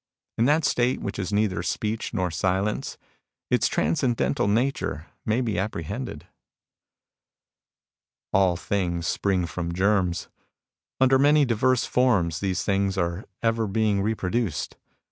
[0.39, 2.97] In that state which is neither speech nor silence,
[3.51, 6.25] its transcendental nature may be apprehended."
[8.33, 10.27] All things spring from germs.
[10.99, 14.75] Under many diverse forms these things are ever being repro duced.